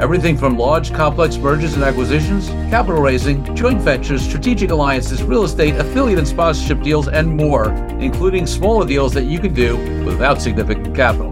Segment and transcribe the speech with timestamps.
[0.00, 5.76] Everything from large, complex mergers and acquisitions, capital raising, joint ventures, strategic alliances, real estate,
[5.76, 7.68] affiliate and sponsorship deals, and more,
[8.00, 11.30] including smaller deals that you can do without significant capital.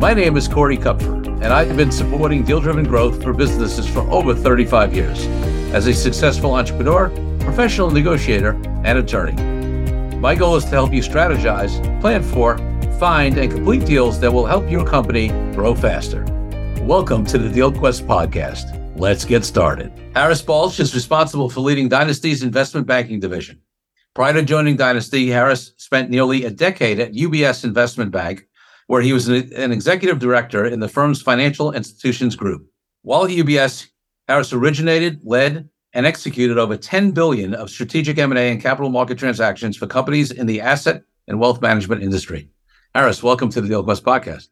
[0.00, 4.00] My name is Corey Kupfer, and I've been supporting deal driven growth for businesses for
[4.10, 5.26] over 35 years
[5.72, 7.08] as a successful entrepreneur,
[7.40, 8.50] professional negotiator,
[8.84, 10.16] and attorney.
[10.18, 12.58] My goal is to help you strategize, plan for,
[12.98, 16.26] find, and complete deals that will help your company grow faster.
[16.88, 18.98] Welcome to the DealQuest podcast.
[18.98, 19.92] Let's get started.
[20.14, 23.60] Harris Baltch is responsible for leading Dynasty's investment banking division.
[24.14, 28.48] Prior to joining Dynasty, Harris spent nearly a decade at UBS Investment Bank,
[28.86, 32.66] where he was an executive director in the firm's financial institutions group.
[33.02, 33.88] While at UBS,
[34.26, 39.76] Harris originated, led, and executed over 10 billion of strategic M&A and capital market transactions
[39.76, 42.48] for companies in the asset and wealth management industry.
[42.94, 44.48] Harris, welcome to the DealQuest podcast.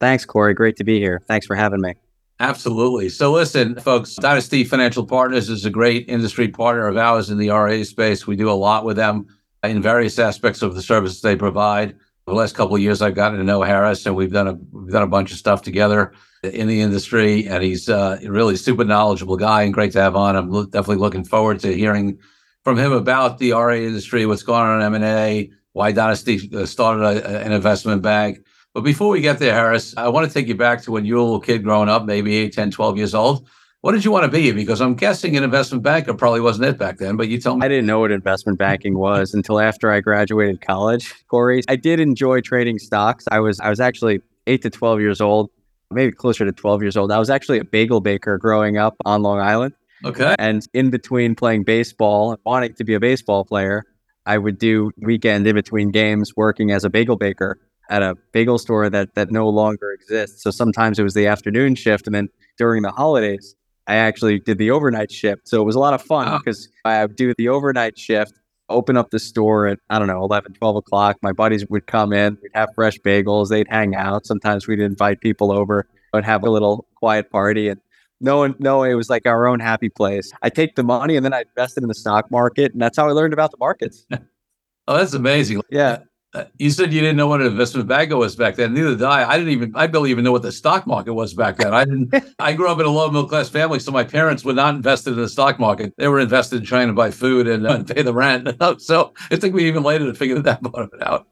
[0.00, 0.54] Thanks, Corey.
[0.54, 1.22] Great to be here.
[1.26, 1.94] Thanks for having me.
[2.38, 3.08] Absolutely.
[3.08, 7.48] So, listen, folks, Dynasty Financial Partners is a great industry partner of ours in the
[7.48, 8.26] RA space.
[8.26, 9.26] We do a lot with them
[9.62, 11.96] in various aspects of the services they provide.
[12.26, 14.92] The last couple of years, I've gotten to know Harris, and we've done a we've
[14.92, 17.46] done a bunch of stuff together in the industry.
[17.46, 20.36] And he's uh, really super knowledgeable guy and great to have on.
[20.36, 22.18] I'm lo- definitely looking forward to hearing
[22.64, 26.50] from him about the RA industry, what's going on in M and A, why Dynasty
[26.54, 28.44] uh, started a, an investment bank
[28.76, 31.14] but before we get there, Harris, I want to take you back to when you
[31.14, 33.48] were a little kid growing up, maybe 8, 10, 12 years old.
[33.80, 34.52] What did you want to be?
[34.52, 37.64] Because I'm guessing an investment banker probably wasn't it back then, but you tell me.
[37.64, 41.62] I didn't know what investment banking was until after I graduated college, Corey.
[41.70, 43.24] I did enjoy trading stocks.
[43.30, 45.48] I was I was actually 8 to 12 years old,
[45.90, 47.10] maybe closer to 12 years old.
[47.10, 49.72] I was actually a bagel baker growing up on Long Island.
[50.04, 50.36] Okay.
[50.38, 53.84] And in between playing baseball wanting to be a baseball player,
[54.26, 57.58] I would do weekend in between games working as a bagel baker
[57.90, 60.42] at a bagel store that that no longer exists.
[60.42, 63.54] So sometimes it was the afternoon shift, and then during the holidays,
[63.86, 65.48] I actually did the overnight shift.
[65.48, 66.90] So it was a lot of fun because wow.
[66.90, 68.32] I would do the overnight shift,
[68.68, 71.16] open up the store at I don't know 11, 12 o'clock.
[71.22, 74.26] My buddies would come in, we'd have fresh bagels, they'd hang out.
[74.26, 77.80] Sometimes we'd invite people over, would have a little quiet party, and
[78.20, 80.32] no one, no, it was like our own happy place.
[80.42, 82.96] I take the money and then I invest it in the stock market, and that's
[82.96, 84.06] how I learned about the markets.
[84.88, 85.62] oh, that's amazing.
[85.70, 85.98] Yeah.
[86.36, 88.74] Uh, you said you didn't know what an investment banker was back then.
[88.74, 89.26] Neither did I.
[89.26, 89.72] I didn't even.
[89.74, 91.72] I barely even know what the stock market was back then.
[91.72, 92.14] I didn't.
[92.38, 95.14] I grew up in a low middle class family, so my parents were not invested
[95.14, 95.94] in the stock market.
[95.96, 98.48] They were invested in trying to buy food and, uh, and pay the rent.
[98.82, 101.26] so it took me even later to figure that part of it out.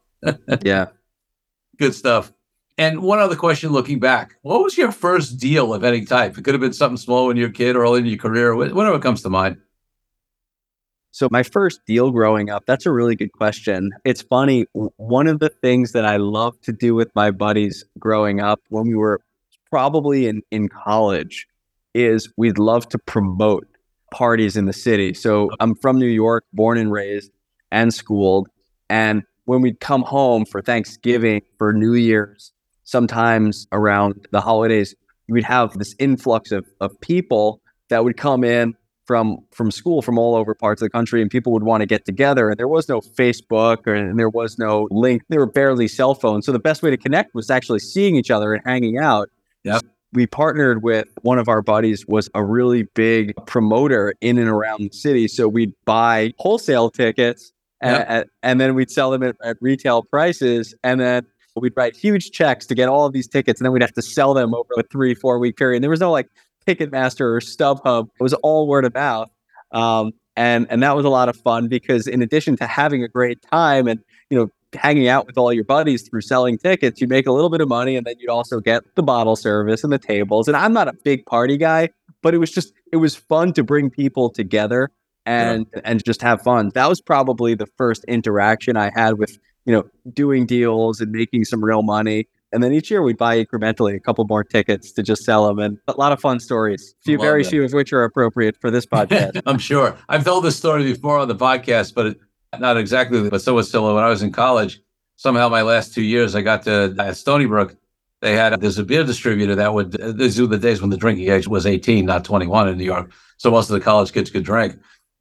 [0.64, 0.86] yeah,
[1.78, 2.32] good stuff.
[2.78, 6.38] And one other question, looking back, what was your first deal of any type?
[6.38, 8.56] It could have been something small when you're a kid, or early in your career,
[8.56, 9.58] whatever comes to mind.
[11.14, 13.92] So, my first deal growing up, that's a really good question.
[14.04, 14.66] It's funny.
[14.72, 18.88] One of the things that I loved to do with my buddies growing up when
[18.88, 19.20] we were
[19.70, 21.46] probably in, in college
[21.94, 23.64] is we'd love to promote
[24.12, 25.14] parties in the city.
[25.14, 27.30] So, I'm from New York, born and raised
[27.70, 28.48] and schooled.
[28.90, 32.50] And when we'd come home for Thanksgiving, for New Year's,
[32.82, 34.96] sometimes around the holidays,
[35.28, 38.74] we'd have this influx of, of people that would come in
[39.06, 41.86] from from school from all over parts of the country and people would want to
[41.86, 45.46] get together and there was no facebook or, and there was no link there were
[45.46, 46.46] barely cell phones.
[46.46, 49.30] So the best way to connect was actually seeing each other and hanging out.
[49.62, 49.80] Yeah
[50.12, 54.80] we partnered with one of our buddies was a really big promoter in and around
[54.80, 58.06] the city so we'd buy wholesale tickets yep.
[58.08, 61.26] and, and then we'd sell them at, at retail prices and then
[61.60, 64.02] we'd write huge checks to get all of these tickets and then we'd have to
[64.02, 65.76] sell them over a three four week period.
[65.76, 66.28] And there was no like
[66.66, 68.08] Ticketmaster or StubHub.
[68.18, 69.30] It was all word of mouth.
[69.72, 73.08] Um, and and that was a lot of fun because in addition to having a
[73.08, 74.00] great time and
[74.30, 77.50] you know hanging out with all your buddies through selling tickets, you'd make a little
[77.50, 80.48] bit of money and then you'd also get the bottle service and the tables.
[80.48, 81.90] And I'm not a big party guy,
[82.22, 84.90] but it was just it was fun to bring people together
[85.26, 85.82] and yeah.
[85.84, 86.70] and just have fun.
[86.74, 91.44] That was probably the first interaction I had with you know doing deals and making
[91.44, 92.26] some real money.
[92.54, 95.58] And then each year we'd buy incrementally a couple more tickets to just sell them
[95.58, 96.94] and a lot of fun stories.
[97.04, 97.50] Few, very that.
[97.50, 99.42] few of which are appropriate for this podcast.
[99.46, 99.98] I'm sure.
[100.08, 102.16] I've told this story before on the podcast, but
[102.60, 104.80] not exactly, but so was still when I was in college.
[105.16, 107.76] Somehow my last two years, I got to at Stony Brook.
[108.20, 110.96] they had there's a beer distributor that would uh, these were the days when the
[110.96, 113.12] drinking age was 18, not 21 in New York.
[113.36, 114.76] So most of the college kids could drink.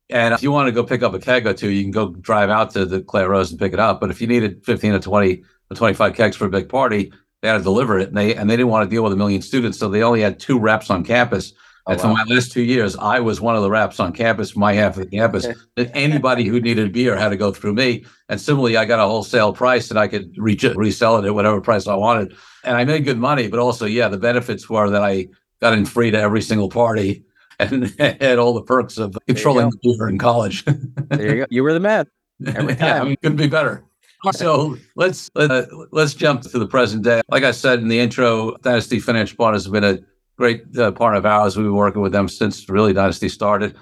[0.09, 2.09] And if you want to go pick up a keg or two, you can go
[2.09, 3.99] drive out to the Claire Rose and pick it up.
[3.99, 7.11] But if you needed 15 or 20 or 25 kegs for a big party,
[7.43, 8.07] they had to deliver it.
[8.07, 9.77] And they and they didn't want to deal with a million students.
[9.77, 11.51] So they only had two reps on campus.
[11.85, 12.07] Oh, and wow.
[12.07, 14.95] for my last two years, I was one of the reps on campus, my half
[14.97, 15.45] of the campus.
[15.75, 18.05] that Anybody who needed beer had to go through me.
[18.29, 21.59] And similarly, I got a wholesale price and I could re- resell it at whatever
[21.59, 22.33] price I wanted.
[22.63, 25.27] And I made good money, but also, yeah, the benefits were that I
[25.61, 27.25] got in free to every single party
[27.59, 30.63] and had all the perks of controlling the beer in college.
[31.09, 31.45] there you go.
[31.49, 32.07] You were the man.
[32.45, 32.87] Every time.
[32.87, 33.83] yeah, I mean, couldn't be better.
[34.31, 37.21] So let's uh, let's jump to the present day.
[37.27, 39.99] Like I said in the intro, Dynasty Financial Partners have been a
[40.37, 41.57] great uh, partner of ours.
[41.57, 43.75] We've been working with them since really Dynasty started,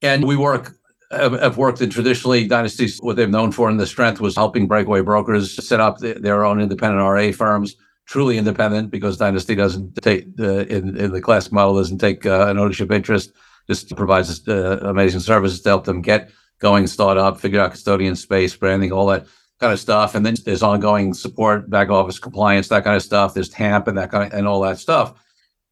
[0.00, 0.76] and we work
[1.10, 2.98] have, have worked in traditionally Dynasty's.
[2.98, 6.44] What they've known for and the strength was helping breakaway brokers set up the, their
[6.44, 7.74] own independent RA firms,
[8.06, 12.58] truly independent because Dynasty doesn't take in in the classic model doesn't take uh, an
[12.58, 13.32] ownership interest.
[13.68, 16.30] Just provides uh, amazing services to help them get
[16.62, 19.26] going, start up, figure out custodian space, branding, all that
[19.58, 20.14] kind of stuff.
[20.14, 23.34] And then there's ongoing support, back office compliance, that kind of stuff.
[23.34, 25.12] There's TAMP and that kind of and all that stuff.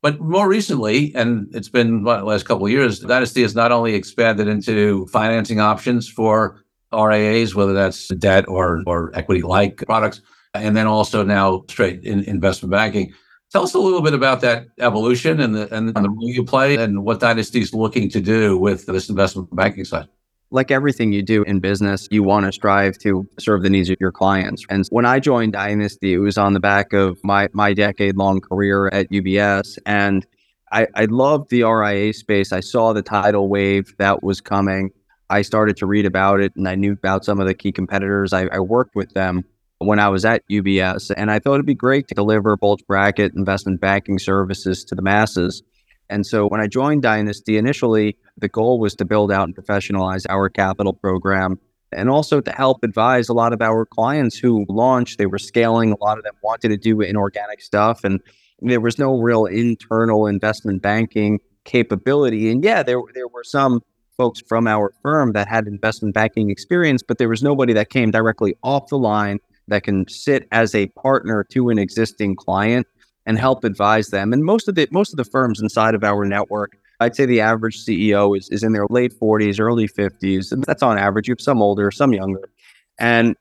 [0.02, 3.70] But more recently, and it's been what, the last couple of years, Dynasty has not
[3.70, 10.22] only expanded into financing options for RIAs, whether that's debt or or equity like products,
[10.54, 13.12] and then also now straight in investment banking.
[13.52, 16.76] Tell us a little bit about that evolution and the and the role you play
[16.76, 20.08] and what Dynasty is looking to do with this investment banking side
[20.50, 23.96] like everything you do in business, you want to strive to serve the needs of
[24.00, 24.64] your clients.
[24.68, 28.40] And when I joined Dynasty, it was on the back of my my decade long
[28.40, 29.78] career at UBS.
[29.86, 30.26] And
[30.72, 32.52] I, I loved the RIA space.
[32.52, 34.90] I saw the tidal wave that was coming.
[35.28, 38.32] I started to read about it and I knew about some of the key competitors.
[38.32, 39.44] I, I worked with them
[39.78, 41.10] when I was at UBS.
[41.16, 45.02] And I thought it'd be great to deliver bulge bracket investment banking services to the
[45.02, 45.62] masses.
[46.10, 50.26] And so when I joined Dynasty, initially the goal was to build out and professionalize
[50.28, 51.58] our capital program
[51.92, 55.18] and also to help advise a lot of our clients who launched.
[55.18, 58.20] They were scaling, a lot of them wanted to do inorganic stuff, and
[58.60, 62.50] there was no real internal investment banking capability.
[62.50, 63.80] And yeah, there, there were some
[64.16, 68.10] folks from our firm that had investment banking experience, but there was nobody that came
[68.10, 72.86] directly off the line that can sit as a partner to an existing client
[73.26, 74.32] and help advise them.
[74.32, 77.40] And most of the most of the firms inside of our network, I'd say the
[77.40, 80.52] average CEO is, is in their late 40s, early 50s.
[80.52, 81.28] And that's on average.
[81.28, 82.50] You have some older, some younger.
[82.98, 83.36] And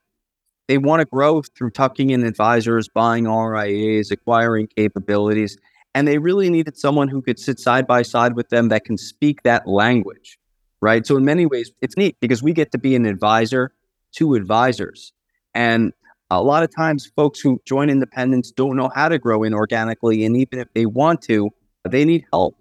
[0.67, 5.57] they want to grow through tucking in advisors, buying RIAs, acquiring capabilities.
[5.95, 8.97] And they really needed someone who could sit side by side with them that can
[8.97, 10.37] speak that language.
[10.81, 11.05] Right.
[11.05, 13.73] So in many ways, it's neat because we get to be an advisor
[14.13, 15.11] to advisors.
[15.53, 15.91] And
[16.31, 20.37] a lot of times folks who join independents don't know how to grow inorganically and
[20.37, 21.49] even if they want to
[21.89, 22.55] they need help.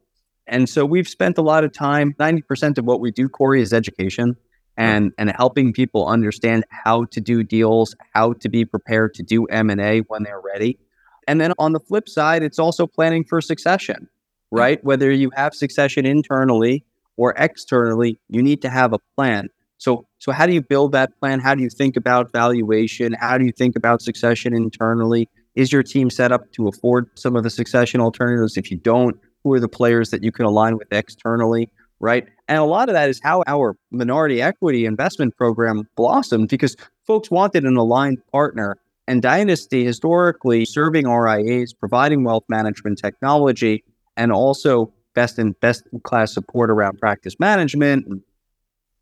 [0.46, 3.72] And so we've spent a lot of time 90% of what we do corey is
[3.72, 4.36] education mm.
[4.76, 9.46] and and helping people understand how to do deals how to be prepared to do
[9.46, 10.78] m&a when they're ready.
[11.26, 14.08] And then on the flip side it's also planning for succession
[14.52, 14.58] mm.
[14.58, 14.82] right?
[14.82, 16.84] Whether you have succession internally
[17.16, 19.48] or externally you need to have a plan.
[19.76, 21.40] So, so how do you build that plan?
[21.40, 23.12] How do you think about valuation?
[23.12, 25.28] How do you think about succession internally?
[25.54, 28.56] Is your team set up to afford some of the succession alternatives?
[28.56, 31.70] If you don't, who are the players that you can align with externally?
[32.00, 32.26] Right.
[32.46, 37.30] And a lot of that is how our minority equity investment program blossomed because folks
[37.30, 38.76] wanted an aligned partner.
[39.08, 43.82] And Dynasty historically serving RIAs, providing wealth management technology,
[44.16, 48.20] and also best in best class support around practice management and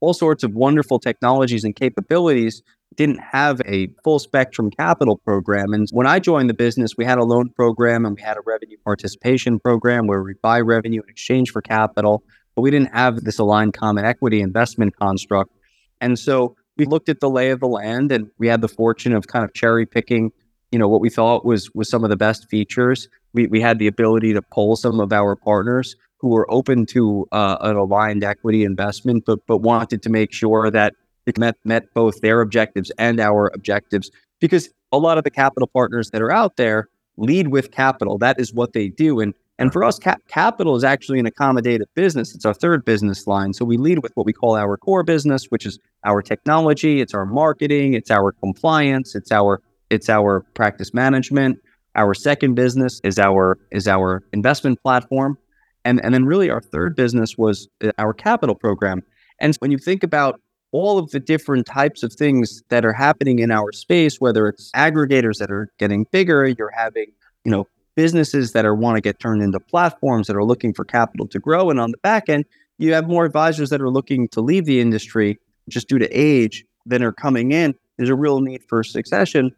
[0.01, 2.63] all sorts of wonderful technologies and capabilities,
[2.95, 5.73] didn't have a full spectrum capital program.
[5.73, 8.41] And when I joined the business, we had a loan program and we had a
[8.47, 12.23] revenue participation program where we buy revenue in exchange for capital,
[12.55, 15.53] but we didn't have this aligned common equity investment construct.
[16.01, 19.13] And so we looked at the lay of the land and we had the fortune
[19.13, 20.31] of kind of cherry picking,
[20.71, 23.09] you know, what we thought was was some of the best features.
[23.33, 27.27] We, we had the ability to pull some of our partners who were open to
[27.33, 30.95] uh, an aligned equity investment, but but wanted to make sure that
[31.27, 34.11] it met met both their objectives and our objectives.
[34.41, 38.19] Because a lot of the capital partners that are out there lead with capital.
[38.19, 41.87] That is what they do, and and for us, cap- capital is actually an accommodative
[41.95, 42.35] business.
[42.35, 43.55] It's our third business line.
[43.55, 47.15] So we lead with what we call our core business, which is our technology, it's
[47.15, 51.59] our marketing, it's our compliance, it's our it's our practice management.
[51.95, 55.39] Our second business is our is our investment platform,
[55.87, 59.03] and, and then really our third business was uh, our capital program.
[59.41, 60.41] And when you think about
[60.73, 64.71] all of the different types of things that are happening in our space, whether it's
[64.73, 67.07] aggregators that are getting bigger, you're having
[67.47, 70.85] you know, businesses that are want to get turned into platforms that are looking for
[70.85, 71.71] capital to grow.
[71.71, 72.45] And on the back end,
[72.77, 75.39] you have more advisors that are looking to leave the industry
[75.69, 77.75] just due to age than are coming in.
[77.97, 79.53] There's a real need for succession.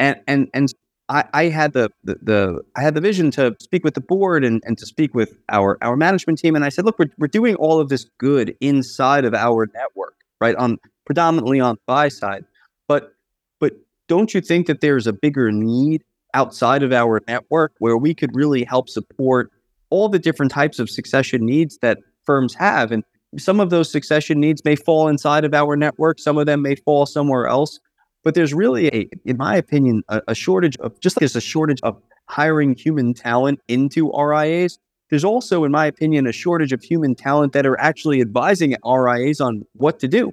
[0.00, 0.72] And and and
[1.08, 4.44] I, I had the, the, the I had the vision to speak with the board
[4.44, 6.56] and, and to speak with our our management team.
[6.56, 10.14] And I said, look, we're, we're doing all of this good inside of our network,
[10.40, 10.56] right?
[10.56, 12.44] On predominantly on buy side.
[12.88, 13.14] But
[13.60, 13.74] but
[14.08, 18.34] don't you think that there's a bigger need outside of our network where we could
[18.34, 19.50] really help support
[19.90, 22.92] all the different types of succession needs that firms have?
[22.92, 23.04] And
[23.38, 26.76] some of those succession needs may fall inside of our network, some of them may
[26.76, 27.78] fall somewhere else.
[28.24, 31.40] But there's really a, in my opinion, a, a shortage of just like there's a
[31.40, 34.78] shortage of hiring human talent into RIAs.
[35.10, 39.40] There's also, in my opinion, a shortage of human talent that are actually advising RIAs
[39.40, 40.32] on what to do.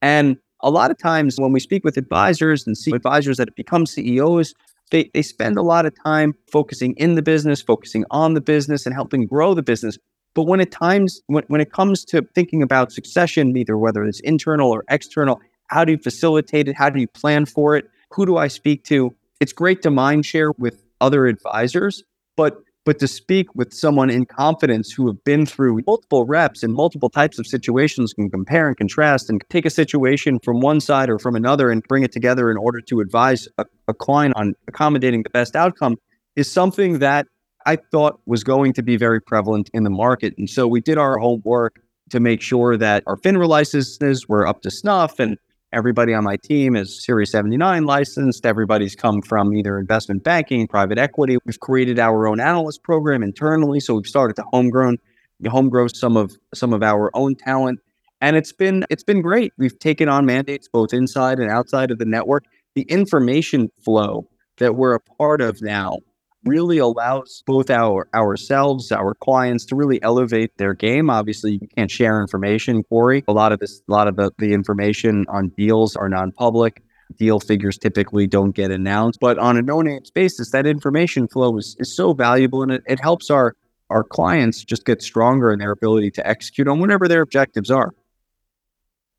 [0.00, 3.56] And a lot of times when we speak with advisors and see advisors that have
[3.56, 4.54] become CEOs,
[4.90, 8.86] they, they spend a lot of time focusing in the business, focusing on the business
[8.86, 9.98] and helping grow the business.
[10.34, 14.20] But when at times, when, when it comes to thinking about succession, either whether it's
[14.20, 16.76] internal or external, how do you facilitate it?
[16.76, 17.86] How do you plan for it?
[18.12, 19.14] Who do I speak to?
[19.40, 22.02] It's great to mind share with other advisors,
[22.36, 26.74] but but to speak with someone in confidence who have been through multiple reps and
[26.74, 31.08] multiple types of situations can compare and contrast and take a situation from one side
[31.08, 34.54] or from another and bring it together in order to advise a, a client on
[34.68, 35.96] accommodating the best outcome
[36.36, 37.26] is something that
[37.66, 40.34] I thought was going to be very prevalent in the market.
[40.36, 41.80] And so we did our homework
[42.10, 45.38] to make sure that our FINRA licenses were up to snuff and
[45.74, 48.46] Everybody on my team is Series 79 licensed.
[48.46, 51.36] Everybody's come from either investment banking, private equity.
[51.44, 54.98] We've created our own analyst program internally, so we've started to homegrown,
[55.44, 57.80] homegrow some of some of our own talent,
[58.20, 59.52] and it's been it's been great.
[59.58, 62.44] We've taken on mandates both inside and outside of the network.
[62.76, 64.28] The information flow
[64.58, 65.98] that we're a part of now
[66.44, 71.10] really allows both our ourselves, our clients to really elevate their game.
[71.10, 73.24] Obviously, you can't share information, Corey.
[73.28, 76.82] A lot of this, a lot of the, the information on deals are non-public.
[77.18, 81.76] Deal figures typically don't get announced, but on a no-names basis, that information flow is,
[81.78, 83.54] is so valuable and it, it helps our
[83.90, 87.94] our clients just get stronger in their ability to execute on whatever their objectives are.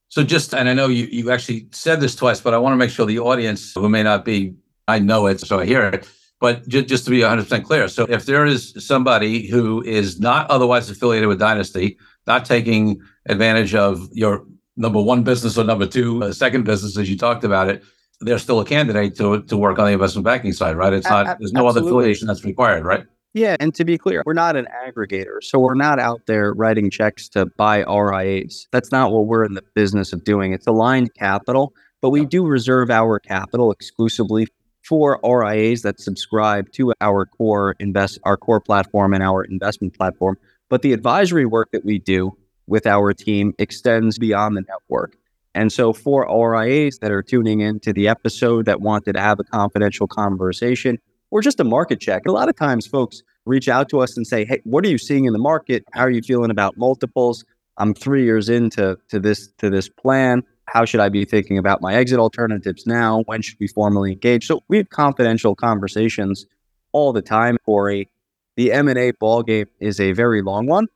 [0.10, 2.77] So just, and I know you, you actually said this twice, but I want to
[2.77, 4.55] make sure the audience who may not be,
[4.88, 8.06] I know it, so I hear it, but just, just to be 100% clear, so
[8.10, 14.08] if there is somebody who is not otherwise affiliated with Dynasty, not taking advantage of
[14.12, 14.46] your
[14.77, 17.84] number one business or number two, uh, second business, as you talked about it,
[18.22, 20.94] they're still a candidate to to work on the investment banking side, right?
[20.94, 21.38] It's not.
[21.39, 21.70] There's no Absolutely.
[21.70, 23.06] other affiliation that's required, right?
[23.34, 26.89] Yeah, and to be clear, we're not an aggregator, so we're not out there writing
[26.89, 28.68] checks to buy RIAs.
[28.72, 30.54] That's not what we're in the business of doing.
[30.54, 34.48] It's aligned capital, but we do reserve our capital exclusively
[34.88, 40.38] for RIAs that subscribe to our core invest our core platform and our investment platform.
[40.70, 42.38] But the advisory work that we do
[42.68, 45.18] with our team extends beyond the network.
[45.54, 49.39] And so for RIAs that are tuning in to the episode that wanted to have
[49.39, 51.00] a confidential conversation
[51.32, 54.27] or just a market check, a lot of times folks reach out to us and
[54.27, 55.86] say, Hey, what are you seeing in the market?
[55.94, 57.46] How are you feeling about multiples?
[57.77, 61.81] I'm three years into to this to this plan how should I be thinking about
[61.81, 63.24] my exit alternatives now?
[63.25, 64.48] When should we formally engage?
[64.48, 66.45] So we have confidential conversations
[66.91, 68.10] all the time, Corey.
[68.55, 70.88] The M&A ball game is a very long one.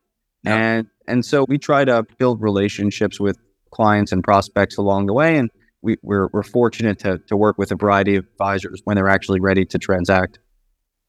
[0.43, 0.55] Yeah.
[0.55, 3.37] And and so we try to build relationships with
[3.71, 5.37] clients and prospects along the way.
[5.37, 5.49] And
[5.81, 9.39] we, we're, we're fortunate to, to work with a variety of advisors when they're actually
[9.39, 10.39] ready to transact.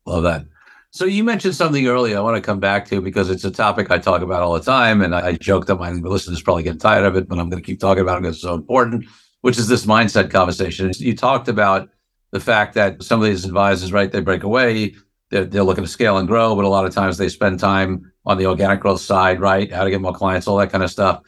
[0.07, 0.47] Love that.
[0.93, 3.93] So you mentioned something earlier I want to come back to because it's a topic
[3.93, 5.03] I talk about all the time.
[5.03, 7.67] And I, joked that my listeners probably get tired of it, but I'm going to
[7.67, 9.07] keep talking about it because it's so important,
[9.43, 10.91] which is this mindset conversation.
[10.97, 11.89] You talked about
[12.33, 14.97] the fact that some of these advisors, right, they break away,
[15.31, 18.13] they're, they're looking to scale and grow, but a lot of times they spend time
[18.27, 19.73] on the organic growth side, right?
[19.73, 21.23] How to get more clients, all that kind of stuff.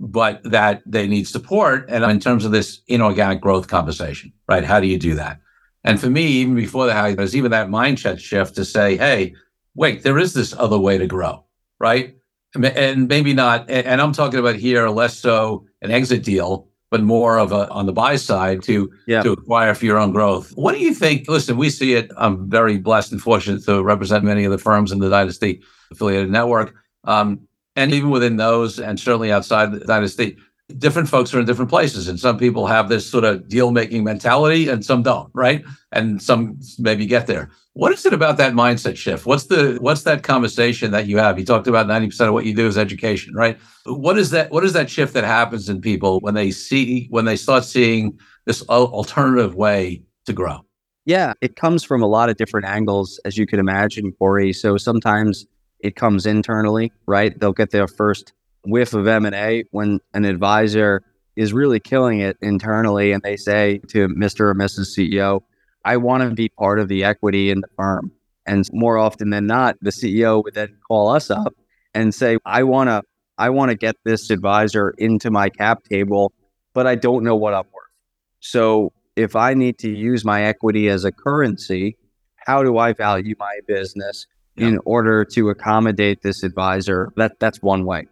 [0.00, 1.88] But that they need support.
[1.88, 4.64] And in terms of this inorganic growth conversation, right?
[4.64, 5.40] How do you do that?
[5.84, 9.34] And for me, even before that, there's even that mindset shift to say, hey,
[9.74, 11.44] wait, there is this other way to grow,
[11.78, 12.16] right?
[12.54, 17.38] And maybe not, and I'm talking about here less so an exit deal, but more
[17.38, 19.22] of a on the buy side to yeah.
[19.22, 20.52] to acquire for your own growth.
[20.54, 21.28] What do you think?
[21.28, 22.12] Listen, we see it.
[22.16, 26.30] I'm very blessed and fortunate to represent many of the firms in the Dynasty affiliated
[26.30, 26.76] network.
[27.02, 30.36] Um, and even within those, and certainly outside the Dynasty,
[30.78, 34.02] different folks are in different places and some people have this sort of deal making
[34.02, 35.62] mentality and some don't right?
[35.92, 37.50] And some maybe get there.
[37.74, 39.26] What is it about that mindset shift?
[39.26, 41.38] What's the what's that conversation that you have?
[41.38, 43.58] You talked about 90% of what you do is education right?
[43.84, 47.26] What is that what is that shift that happens in people when they see when
[47.26, 50.60] they start seeing this alternative way to grow?
[51.04, 54.54] Yeah, it comes from a lot of different angles, as you can imagine, Corey.
[54.54, 55.46] So sometimes
[55.80, 57.38] it comes internally, right?
[57.38, 58.32] They'll get their first
[58.64, 61.02] whiff of M&A when an advisor
[61.36, 64.40] is really killing it internally and they say to Mr.
[64.40, 64.96] or Mrs.
[64.96, 65.40] CEO,
[65.84, 68.12] I want to be part of the equity in the firm.
[68.46, 71.54] And more often than not, the CEO would then call us up
[71.94, 73.02] and say, I want to
[73.36, 76.32] I want to get this advisor into my cap table,
[76.72, 77.90] but I don't know what I'm worth.
[78.38, 81.96] So if I need to use my equity as a currency,
[82.36, 84.68] how do I value my business yeah.
[84.68, 87.12] in order to accommodate this advisor?
[87.16, 88.06] That that's one way.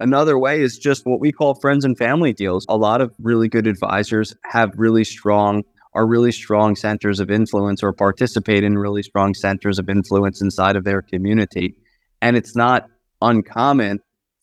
[0.00, 2.64] Another way is just what we call friends and family deals.
[2.68, 5.64] A lot of really good advisors have really strong
[5.94, 10.76] are really strong centers of influence or participate in really strong centers of influence inside
[10.76, 11.74] of their community.
[12.22, 12.86] And it's not
[13.22, 13.98] uncommon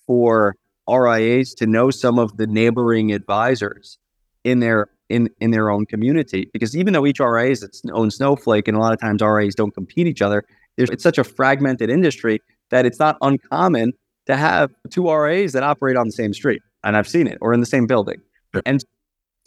[0.05, 0.55] for
[0.89, 3.97] RIAs to know some of the neighboring advisors
[4.43, 8.12] in their in in their own community because even though each RIA is its own
[8.12, 10.43] snowflake and a lot of times RIAs don't compete each other,
[10.77, 13.93] it's such a fragmented industry that it's not uncommon
[14.25, 17.53] to have two RAs that operate on the same street, and I've seen it, or
[17.53, 18.22] in the same building.
[18.53, 18.62] Sure.
[18.65, 18.84] And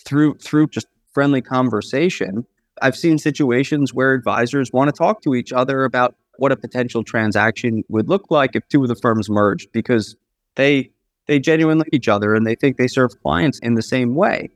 [0.04, 2.46] through through just friendly conversation,
[2.82, 7.02] I've seen situations where advisors want to talk to each other about what a potential
[7.02, 10.16] transaction would look like if two of the firms merged because
[10.54, 10.90] they
[11.26, 14.48] they genuinely like each other and they think they serve clients in the same way.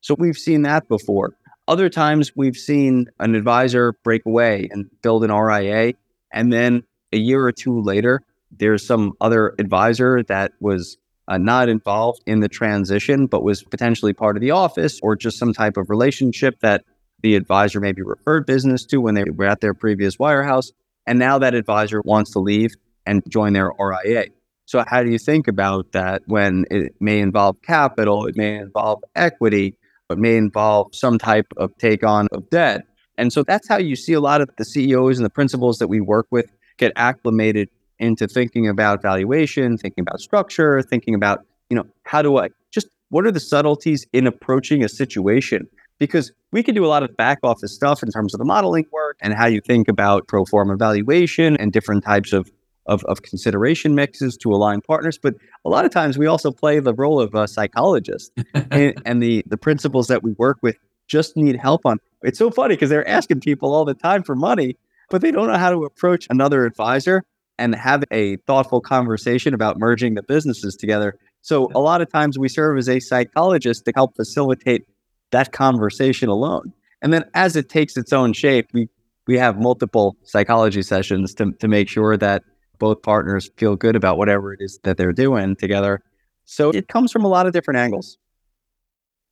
[0.00, 1.34] So we've seen that before.
[1.66, 5.94] Other times we've seen an advisor break away and build an RIA
[6.32, 8.22] and then a year or two later
[8.58, 10.96] there's some other advisor that was
[11.28, 15.38] uh, not involved in the transition, but was potentially part of the office or just
[15.38, 16.84] some type of relationship that
[17.22, 20.72] the advisor maybe referred business to when they were at their previous wirehouse.
[21.06, 22.74] And now that advisor wants to leave
[23.06, 24.26] and join their RIA.
[24.66, 29.02] So, how do you think about that when it may involve capital, it may involve
[29.14, 29.76] equity,
[30.10, 32.82] it may involve some type of take on of debt?
[33.16, 35.88] And so that's how you see a lot of the CEOs and the principals that
[35.88, 36.46] we work with
[36.78, 42.38] get acclimated into thinking about valuation, thinking about structure, thinking about, you know, how do
[42.38, 45.68] I just what are the subtleties in approaching a situation?
[45.98, 48.86] Because we can do a lot of back office stuff in terms of the modeling
[48.92, 52.50] work and how you think about pro forma valuation and different types of
[52.86, 55.18] of, of consideration mixes to align partners.
[55.18, 59.22] But a lot of times we also play the role of a psychologist and, and
[59.22, 60.76] the the principals that we work with
[61.06, 61.98] just need help on.
[62.22, 64.76] It's so funny because they're asking people all the time for money,
[65.10, 67.24] but they don't know how to approach another advisor
[67.58, 71.18] and have a thoughtful conversation about merging the businesses together.
[71.42, 74.86] So a lot of times we serve as a psychologist to help facilitate
[75.30, 76.72] that conversation alone.
[77.02, 78.88] And then as it takes its own shape, we
[79.26, 82.42] we have multiple psychology sessions to, to make sure that
[82.78, 86.02] both partners feel good about whatever it is that they're doing together.
[86.44, 88.18] So it comes from a lot of different angles.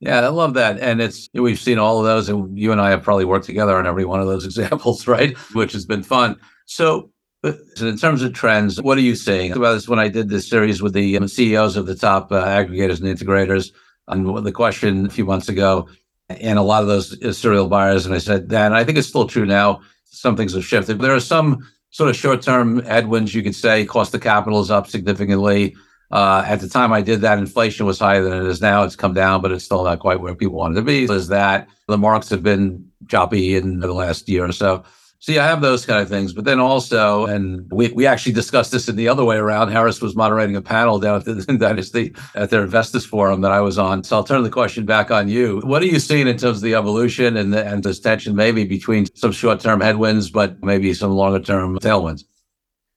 [0.01, 0.81] Yeah, I love that.
[0.81, 3.77] And it's we've seen all of those and you and I have probably worked together
[3.77, 5.37] on every one of those examples, right?
[5.55, 6.37] Which has been fun.
[6.67, 7.11] So
[7.43, 9.53] so in terms of trends, what are you seeing?
[9.53, 12.45] About this when I did this series with the um, CEOs of the top uh,
[12.45, 13.73] aggregators and integrators,
[14.09, 15.89] and the question a few months ago,
[16.29, 19.09] and a lot of those uh, serial buyers, and I said, Dan, I think it's
[19.09, 19.81] still true now.
[20.05, 21.01] Some things have shifted.
[21.01, 23.85] There are some sort of short-term headwinds, you could say.
[23.85, 25.75] Cost of capital is up significantly.
[26.11, 28.83] Uh, at the time I did that, inflation was higher than it is now.
[28.83, 31.05] It's come down, but it's still not quite where people wanted to be.
[31.05, 34.85] Is that the marks have been choppy in the last year or so.
[35.23, 38.73] See, I have those kind of things, but then also, and we, we actually discussed
[38.73, 39.71] this in the other way around.
[39.71, 43.61] Harris was moderating a panel down at the Dynasty at their investors forum that I
[43.61, 44.03] was on.
[44.03, 45.61] So I'll turn the question back on you.
[45.61, 48.65] What are you seeing in terms of the evolution and the, and this tension maybe
[48.65, 52.25] between some short term headwinds, but maybe some longer term tailwinds?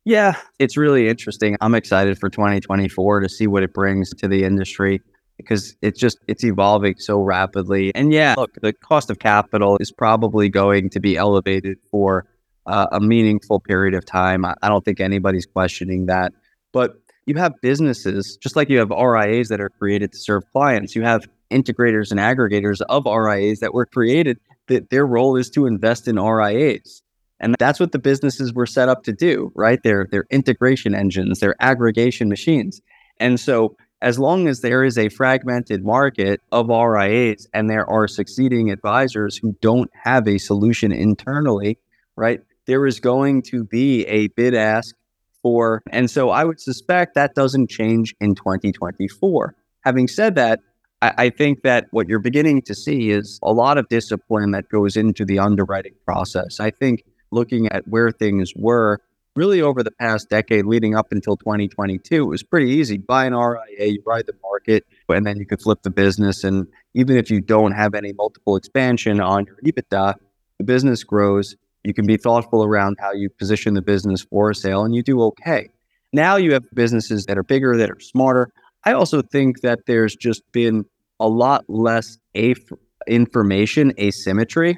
[0.03, 1.57] Yeah, it's really interesting.
[1.61, 4.99] I'm excited for 2024 to see what it brings to the industry
[5.37, 7.93] because it's just it's evolving so rapidly.
[7.95, 12.25] And yeah, look, the cost of capital is probably going to be elevated for
[12.65, 14.45] uh, a meaningful period of time.
[14.45, 16.33] I, I don't think anybody's questioning that.
[16.71, 16.95] But
[17.25, 21.03] you have businesses, just like you have RIAs that are created to serve clients, you
[21.03, 26.07] have integrators and aggregators of RIAs that were created that their role is to invest
[26.07, 27.01] in RIAs.
[27.39, 29.79] And that's what the businesses were set up to do, right?
[29.83, 32.81] They're, they're integration engines, they're aggregation machines.
[33.19, 38.07] And so as long as there is a fragmented market of RIAs and there are
[38.07, 41.77] succeeding advisors who don't have a solution internally,
[42.15, 42.41] right?
[42.67, 44.95] There is going to be a bid ask
[45.41, 49.55] for, and so I would suspect that doesn't change in 2024.
[49.81, 50.59] Having said that,
[51.01, 54.69] I, I think that what you're beginning to see is a lot of discipline that
[54.69, 56.59] goes into the underwriting process.
[56.59, 58.99] I think looking at where things were
[59.35, 62.97] really over the past decade leading up until 2022, it was pretty easy.
[62.97, 66.43] Buy an RIA, you ride the market, and then you could flip the business.
[66.43, 70.15] And even if you don't have any multiple expansion on your EBITDA,
[70.57, 74.55] the business grows, you can be thoughtful around how you position the business for a
[74.55, 75.69] sale, and you do okay.
[76.13, 78.51] Now you have businesses that are bigger, that are smarter.
[78.85, 80.85] I also think that there's just been
[81.19, 82.71] a lot less af-
[83.07, 84.77] information asymmetry.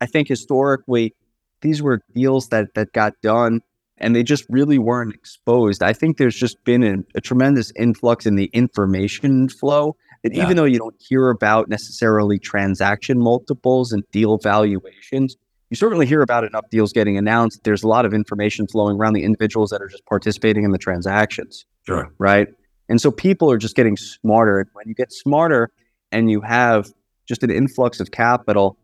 [0.00, 1.14] I think historically,
[1.60, 3.60] these were deals that that got done
[4.02, 5.82] and they just really weren't exposed.
[5.82, 10.44] I think there's just been a, a tremendous influx in the information flow that yeah.
[10.44, 15.36] even though you don't hear about necessarily transaction multiples and deal valuations,
[15.70, 17.62] you certainly hear about enough deals getting announced.
[17.64, 20.78] There's a lot of information flowing around the individuals that are just participating in the
[20.78, 21.64] transactions.
[21.86, 22.12] Sure.
[22.18, 22.48] Right.
[22.88, 24.58] And so people are just getting smarter.
[24.58, 25.70] And when you get smarter
[26.10, 26.92] and you have
[27.26, 28.76] just an influx of capital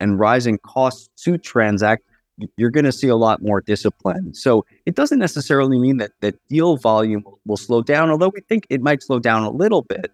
[0.00, 2.02] and rising costs to transact,
[2.56, 4.34] you're going to see a lot more discipline.
[4.34, 8.66] So it doesn't necessarily mean that that deal volume will slow down, although we think
[8.70, 10.12] it might slow down a little bit.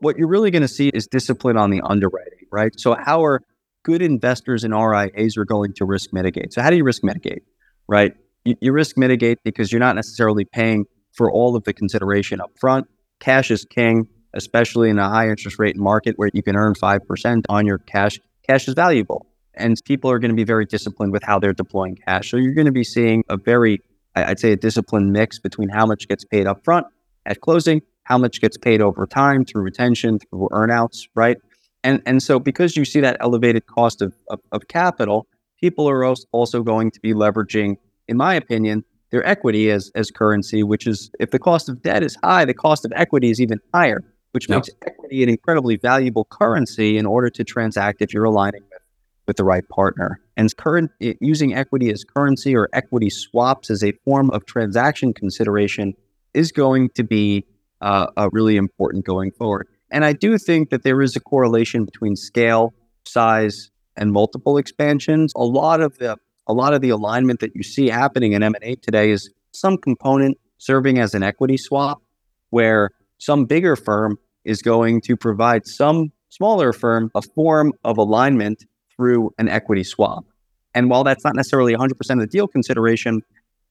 [0.00, 2.72] What you're really going to see is discipline on the underwriting, right?
[2.78, 3.40] So how are
[3.84, 6.52] good investors in RIAs are going to risk mitigate?
[6.52, 7.42] So how do you risk mitigate,
[7.88, 8.14] right?
[8.44, 12.50] You, you risk mitigate because you're not necessarily paying for all of the consideration up
[12.60, 12.86] front.
[13.18, 17.42] Cash is king, especially in a high interest rate market where you can earn 5%
[17.48, 18.20] on your cash.
[18.46, 19.26] Cash is valuable
[19.58, 22.30] and people are going to be very disciplined with how they're deploying cash.
[22.30, 23.80] So you're going to be seeing a very,
[24.14, 26.86] I'd say, a disciplined mix between how much gets paid up front
[27.26, 31.36] at closing, how much gets paid over time through retention, through earnouts, right?
[31.84, 35.26] And and so because you see that elevated cost of, of, of capital,
[35.60, 37.76] people are also going to be leveraging,
[38.08, 42.02] in my opinion, their equity as as currency, which is if the cost of debt
[42.02, 44.56] is high, the cost of equity is even higher, which yep.
[44.56, 48.62] makes equity an incredibly valuable currency in order to transact if you're aligning
[49.28, 50.18] with the right partner.
[50.36, 55.94] And current using equity as currency or equity swaps as a form of transaction consideration
[56.34, 57.44] is going to be
[57.80, 59.68] uh, really important going forward.
[59.90, 65.32] And I do think that there is a correlation between scale, size, and multiple expansions.
[65.36, 68.74] A lot of the a lot of the alignment that you see happening in M&A
[68.76, 72.00] today is some component serving as an equity swap
[72.48, 78.64] where some bigger firm is going to provide some smaller firm a form of alignment
[78.98, 80.26] through an equity swap.
[80.74, 83.22] And while that's not necessarily 100% of the deal consideration,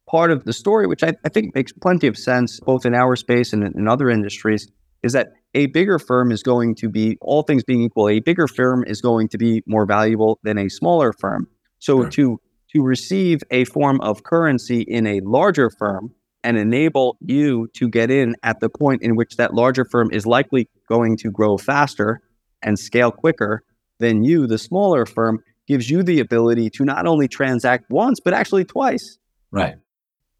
[0.09, 3.15] part of the story, which I, I think makes plenty of sense both in our
[3.15, 4.67] space and in, in other industries,
[5.03, 8.47] is that a bigger firm is going to be, all things being equal, a bigger
[8.47, 11.47] firm is going to be more valuable than a smaller firm.
[11.79, 12.09] So sure.
[12.09, 12.41] to
[12.73, 16.13] to receive a form of currency in a larger firm
[16.43, 20.25] and enable you to get in at the point in which that larger firm is
[20.25, 22.21] likely going to grow faster
[22.61, 23.63] and scale quicker
[23.99, 28.33] than you, the smaller firm, gives you the ability to not only transact once, but
[28.33, 29.17] actually twice.
[29.51, 29.75] Right.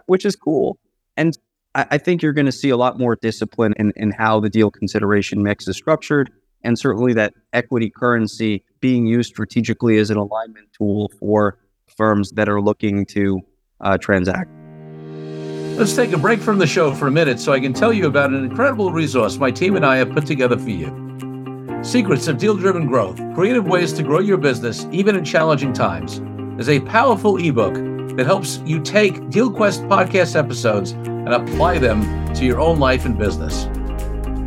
[0.05, 0.79] Which is cool.
[1.17, 1.37] And
[1.75, 4.49] I, I think you're going to see a lot more discipline in, in how the
[4.49, 6.31] deal consideration mix is structured.
[6.63, 12.49] And certainly that equity currency being used strategically as an alignment tool for firms that
[12.49, 13.41] are looking to
[13.81, 14.49] uh, transact.
[15.77, 18.07] Let's take a break from the show for a minute so I can tell you
[18.07, 21.06] about an incredible resource my team and I have put together for you.
[21.83, 26.19] Secrets of Deal Driven Growth Creative Ways to Grow Your Business Even in Challenging Times
[26.59, 27.75] is a powerful ebook
[28.17, 33.17] that helps you take DealQuest podcast episodes and apply them to your own life and
[33.17, 33.69] business.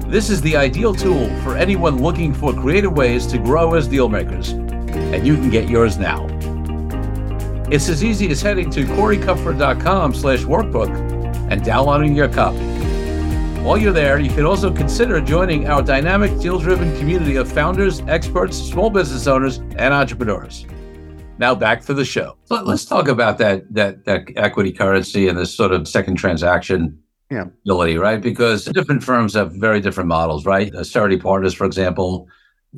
[0.06, 4.52] This is the ideal tool for anyone looking for creative ways to grow as dealmakers,
[5.14, 6.26] and you can get yours now.
[7.70, 10.90] It's as easy as heading to coreykupfer.com slash workbook
[11.50, 12.58] and downloading your copy.
[13.62, 18.00] While you're there, you can also consider joining our dynamic deal driven community of founders,
[18.08, 20.66] experts, small business owners, and entrepreneurs.
[21.36, 22.38] Now back to the show.
[22.48, 27.44] Let's talk about that that that equity currency and this sort of second transaction yeah.
[27.66, 28.20] ability, right?
[28.20, 30.74] Because different firms have very different models, right?
[30.74, 32.28] Uh, Cerity Partners, for example,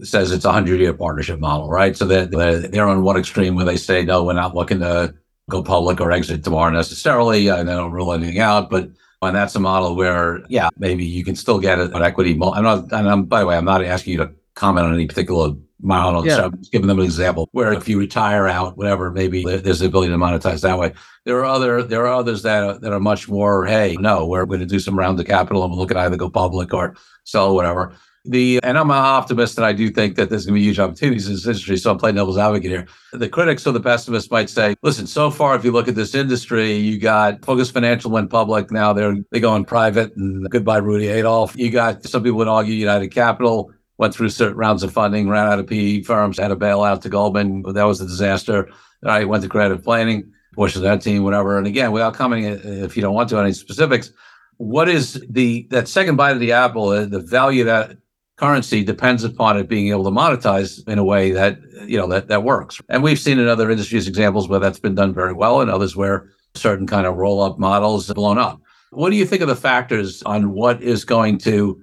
[0.02, 1.96] says it's a hundred year partnership model, right?
[1.96, 5.14] So they're, they're on one extreme where they say, no, we're not looking to
[5.48, 7.50] go public or exit tomorrow necessarily.
[7.50, 8.90] I don't rule anything out, but
[9.22, 12.32] and that's a model where, yeah, maybe you can still get an equity.
[12.32, 15.06] I'm not, and I'm, by the way, I'm not asking you to comment on any
[15.06, 16.26] particular model.
[16.26, 16.36] Yeah.
[16.36, 19.80] So I'm just giving them an example where if you retire out, whatever, maybe there's
[19.80, 20.92] the ability to monetize that way.
[21.24, 24.46] There are other, there are others that are, that are much more, hey, no, we're
[24.46, 26.94] going to do some rounds of capital and we'll look at either go public or
[27.24, 27.94] sell whatever.
[28.24, 30.78] The and I'm an optimist, and I do think that there's going to be huge
[30.78, 31.76] opportunities in this industry.
[31.76, 32.86] So I'm playing devil's advocate here.
[33.12, 36.14] The critics or the pessimists might say, "Listen, so far, if you look at this
[36.14, 38.70] industry, you got Focus Financial went public.
[38.70, 41.56] Now they're they going private, and goodbye Rudy Adolf.
[41.56, 45.46] You got some people would argue United Capital went through certain rounds of funding, ran
[45.46, 47.62] out of PE firms, had a bailout to Goldman.
[47.62, 48.68] That was a disaster.
[49.04, 51.58] I went to creative planning, pushed that team, whatever.
[51.58, 54.12] And again, without coming, if you don't want to, any specifics,
[54.56, 57.96] what is the that second bite of the apple, uh, the value that
[58.36, 62.28] currency depends upon it being able to monetize in a way that you know that
[62.28, 62.80] that works.
[62.88, 65.96] And we've seen in other industries examples where that's been done very well, and others
[65.96, 68.60] where certain kind of roll up models have blown up.
[68.90, 71.80] What do you think of the factors on what is going to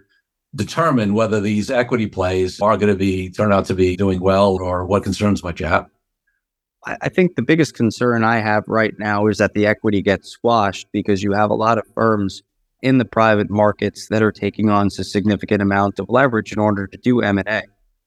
[0.56, 4.56] determine whether these equity plays are going to be turn out to be doing well,
[4.56, 5.88] or what concerns might you have?
[6.86, 10.88] I think the biggest concern I have right now is that the equity gets squashed
[10.94, 12.42] because you have a lot of firms
[12.82, 16.88] in the private markets that are taking on a significant amount of leverage in order
[16.88, 17.64] to do M&A.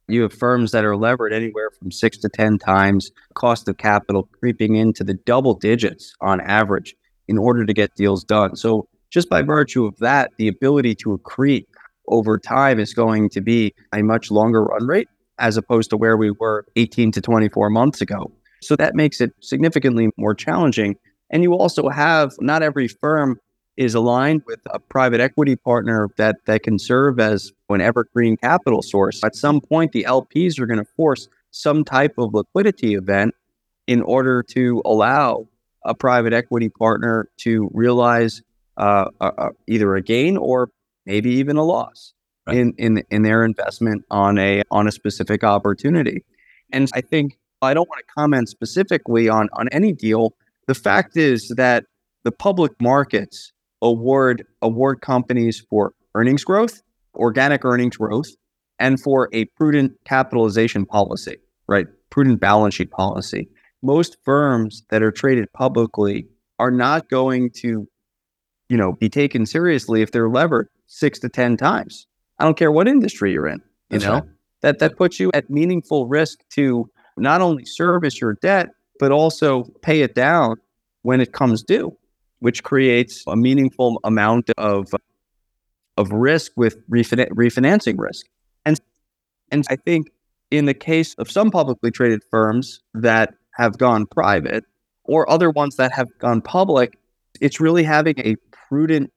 [0.09, 4.29] You have firms that are levered anywhere from 6 to 10 times cost of capital
[4.39, 6.95] creeping into the double digits on average
[7.29, 8.57] in order to get deals done.
[8.57, 11.67] So just by virtue of that, the ability to accrete
[12.09, 15.09] over time is going to be a much longer run rate
[15.39, 18.31] as opposed to where we were 18 to 24 months ago.
[18.61, 20.97] So that makes it significantly more challenging.
[21.31, 23.39] And you also have not every firm
[23.77, 28.83] is aligned with a private equity partner that that can serve as an evergreen capital
[28.83, 29.23] source.
[29.25, 33.35] At some point, the LPs are going to force some type of liquidity event
[33.87, 35.49] in order to allow
[35.85, 38.43] a private equity partner to realize
[38.77, 40.71] uh, a, either a gain or
[41.07, 42.15] maybe even a loss
[42.47, 42.57] right.
[42.57, 46.25] in, in in their investment on a on a specific opportunity.
[46.73, 50.35] And I think I don't want to comment specifically on on any deal.
[50.67, 51.85] The fact is that
[52.25, 53.53] the public markets
[53.83, 56.81] award award companies for earnings growth,
[57.15, 58.29] organic earnings growth,
[58.79, 61.87] and for a prudent capitalization policy, right?
[62.11, 63.49] Prudent balance sheet policy.
[63.83, 66.27] Most firms that are traded publicly
[66.59, 67.89] are not going to,
[68.69, 72.07] you know, be taken seriously if they're levered six to ten times.
[72.39, 73.61] I don't care what industry you're in.
[73.91, 74.23] You That's know, right.
[74.63, 78.69] that that puts you at meaningful risk to not only service your debt
[78.99, 80.57] but also pay it down
[81.03, 81.97] when it comes due
[82.43, 84.93] which creates a meaningful amount of
[85.97, 88.27] of risk with refin- refinancing risk.
[88.67, 88.81] And
[89.53, 90.09] and I think
[90.51, 94.65] in the case of some publicly traded firms that have gone private
[95.05, 96.99] or other ones that have gone public,
[97.41, 99.13] it's really having a prudent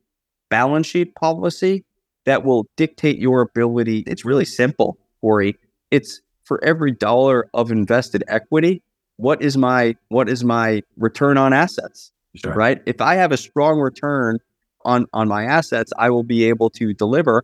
[0.50, 1.84] balance sheet policy
[2.26, 4.04] that will dictate your ability.
[4.06, 5.58] It's really simple, Corey.
[5.90, 8.84] It's for every dollar of invested equity,
[9.18, 12.12] what is my what is my return on assets?
[12.36, 12.54] Sure.
[12.54, 12.82] right?
[12.86, 14.40] If I have a strong return
[14.84, 17.44] on on my assets, I will be able to deliver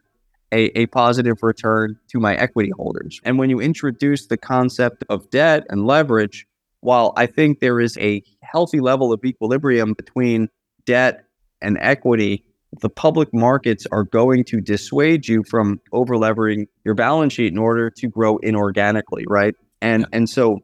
[0.52, 3.20] a, a positive return to my equity holders.
[3.24, 6.46] And when you introduce the concept of debt and leverage,
[6.82, 10.50] while I think there is a healthy level of equilibrium between
[10.86, 11.26] debt
[11.62, 12.44] and equity,
[12.82, 17.58] the public markets are going to dissuade you from over levering your balance sheet in
[17.58, 19.56] order to grow inorganically, right?
[19.82, 20.18] And yeah.
[20.18, 20.60] and so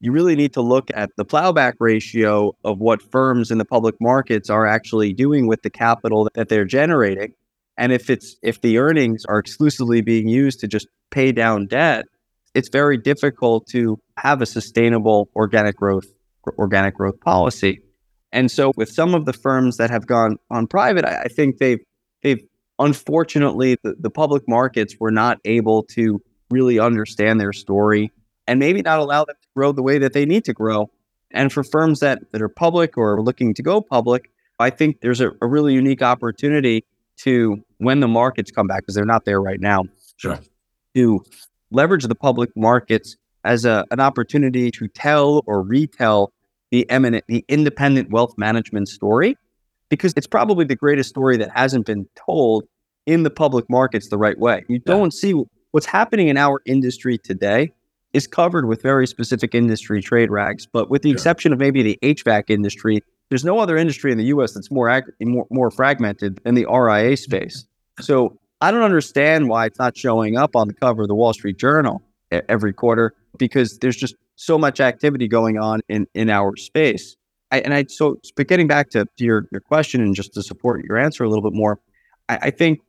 [0.00, 3.94] you really need to look at the plowback ratio of what firms in the public
[4.00, 7.34] markets are actually doing with the capital that they're generating.
[7.76, 12.06] And if it's if the earnings are exclusively being used to just pay down debt,
[12.54, 16.06] it's very difficult to have a sustainable organic growth
[16.58, 17.80] organic growth policy.
[18.32, 21.58] And so with some of the firms that have gone on private, I, I think
[21.58, 21.80] they've
[22.22, 22.42] they've
[22.78, 28.10] unfortunately the, the public markets were not able to really understand their story
[28.46, 30.90] and maybe not allow them grow the way that they need to grow.
[31.32, 35.20] And for firms that, that are public or looking to go public, I think there's
[35.20, 36.84] a, a really unique opportunity
[37.18, 39.84] to, when the markets come back, because they're not there right now,
[40.16, 40.38] sure.
[40.94, 41.24] to
[41.70, 46.32] leverage the public markets as a, an opportunity to tell or retell
[46.70, 49.36] the eminent, the independent wealth management story,
[49.88, 52.64] because it's probably the greatest story that hasn't been told
[53.06, 54.64] in the public markets the right way.
[54.68, 55.20] You don't yeah.
[55.20, 57.72] see what's happening in our industry today
[58.12, 60.66] is covered with very specific industry trade rags.
[60.66, 61.16] But with the sure.
[61.16, 64.52] exception of maybe the HVAC industry, there's no other industry in the U.S.
[64.52, 67.62] that's more ag- more, more fragmented than the RIA space.
[67.62, 68.02] Mm-hmm.
[68.02, 71.32] So I don't understand why it's not showing up on the cover of the Wall
[71.32, 76.56] Street Journal every quarter because there's just so much activity going on in in our
[76.56, 77.16] space.
[77.50, 80.42] I, and I so but getting back to, to your your question and just to
[80.42, 81.80] support your answer a little bit more,
[82.28, 82.80] I, I think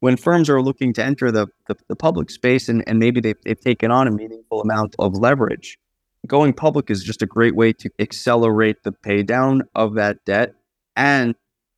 [0.00, 3.40] when firms are looking to enter the, the, the public space and, and maybe they've,
[3.44, 5.78] they've taken on a meaningful amount of leverage,
[6.26, 10.54] going public is just a great way to accelerate the pay down of that debt
[10.96, 11.34] and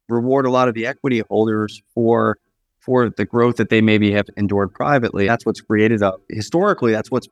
[0.08, 2.38] reward a lot of the equity holders for
[2.80, 5.28] for the growth that they maybe have endured privately.
[5.28, 6.90] That's what's created a historically.
[6.90, 7.28] That's what's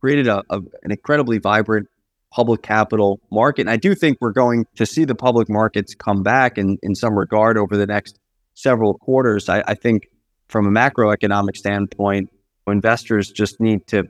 [0.00, 1.88] created a, a, an incredibly vibrant
[2.32, 3.62] public capital market.
[3.62, 6.94] And I do think we're going to see the public markets come back in in
[6.94, 8.18] some regard over the next
[8.54, 9.48] several quarters.
[9.48, 10.08] I, I think
[10.48, 12.30] from a macroeconomic standpoint,
[12.66, 14.04] investors just need to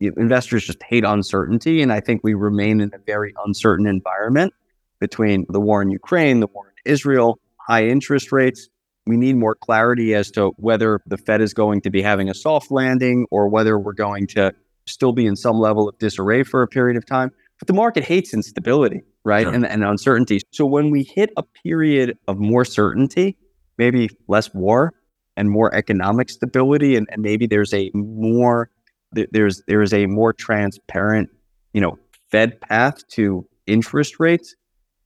[0.00, 4.52] investors just hate uncertainty and i think we remain in a very uncertain environment
[5.00, 8.68] between the war in ukraine the war in israel high interest rates
[9.06, 12.34] we need more clarity as to whether the Fed is going to be having a
[12.34, 14.52] soft landing or whether we're going to
[14.86, 17.30] still be in some level of disarray for a period of time.
[17.58, 19.44] But the market hates instability, right?
[19.44, 19.52] Sure.
[19.52, 20.40] And, and uncertainty.
[20.52, 23.36] So when we hit a period of more certainty,
[23.78, 24.94] maybe less war
[25.36, 28.70] and more economic stability, and, and maybe there's a more
[29.12, 31.30] there's there is a more transparent,
[31.72, 31.98] you know,
[32.30, 34.54] Fed path to interest rates,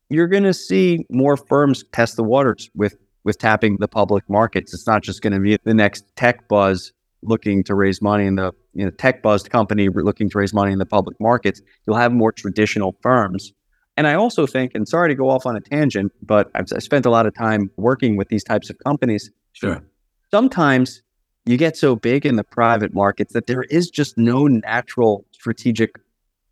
[0.09, 4.73] you're going to see more firms test the waters with with tapping the public markets.
[4.73, 8.37] It's not just going to be the next tech buzz looking to raise money in
[8.37, 11.61] the you know tech buzzed company looking to raise money in the public markets.
[11.87, 13.53] You'll have more traditional firms.
[13.97, 16.79] And I also think, and sorry to go off on a tangent, but I've I
[16.79, 19.31] spent a lot of time working with these types of companies.
[19.53, 19.83] Sure.
[20.31, 21.03] Sometimes
[21.47, 25.99] you get so big in the private markets that there is just no natural strategic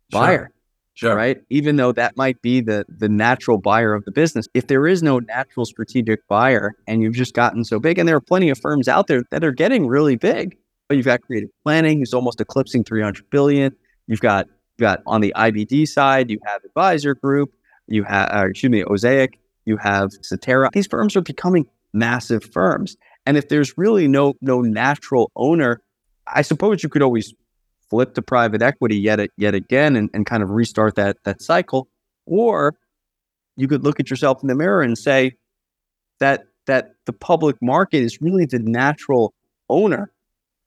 [0.09, 0.51] buyer.
[0.95, 1.15] Sure.
[1.15, 1.37] Right.
[1.51, 4.47] Even though that might be the the natural buyer of the business.
[4.55, 8.15] If there is no natural strategic buyer and you've just gotten so big, and there
[8.15, 10.57] are plenty of firms out there that are getting really big.
[10.87, 13.75] But you've got creative planning who's almost eclipsing 300 billion.
[14.07, 17.53] You've got you've got on the IBD side, you have Advisor Group,
[17.85, 19.33] you have uh, excuse me, Osaic,
[19.65, 20.71] you have Cetera.
[20.73, 22.97] These firms are becoming massive firms.
[23.27, 25.81] And if there's really no no natural owner,
[26.33, 27.33] I suppose you could always
[27.89, 31.89] flip to private equity yet yet again and, and kind of restart that that cycle.
[32.25, 32.75] Or
[33.57, 35.33] you could look at yourself in the mirror and say
[36.19, 39.33] that that the public market is really the natural
[39.69, 40.09] owner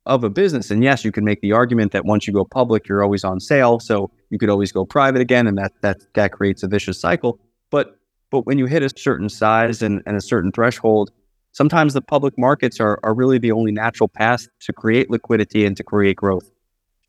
[0.04, 0.70] of a business.
[0.70, 3.40] And yes, you can make the argument that once you go public, you're always on
[3.40, 3.80] sale.
[3.80, 7.40] So you could always go private again, and that that that creates a vicious cycle.
[7.70, 7.96] But
[8.30, 11.10] but when you hit a certain size and, and a certain threshold,
[11.52, 15.76] sometimes the public markets are, are really the only natural path to create liquidity and
[15.76, 16.50] to create growth.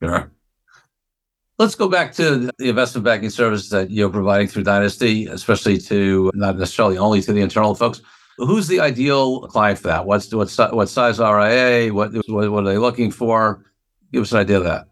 [0.01, 0.31] Sure.
[1.59, 6.31] Let's go back to the investment banking services that you're providing through Dynasty, especially to
[6.33, 8.01] not necessarily only to the internal folks.
[8.37, 10.05] Who's the ideal client for that?
[10.05, 11.93] What's what, what size RIA?
[11.93, 13.63] What, what what are they looking for?
[14.11, 14.87] Give us an idea of that.